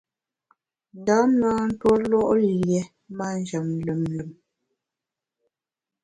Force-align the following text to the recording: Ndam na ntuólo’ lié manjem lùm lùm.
Ndam 0.99 1.29
na 1.41 1.49
ntuólo’ 1.69 2.19
lié 2.43 2.81
manjem 3.17 3.67
lùm 3.85 4.01
lùm. 4.17 4.31